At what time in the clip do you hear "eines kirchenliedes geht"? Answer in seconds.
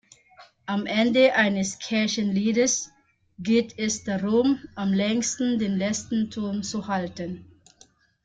1.35-3.77